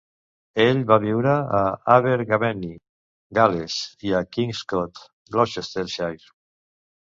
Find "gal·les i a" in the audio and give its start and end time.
3.41-4.25